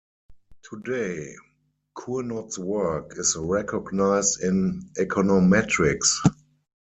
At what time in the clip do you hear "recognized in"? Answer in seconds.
3.39-4.89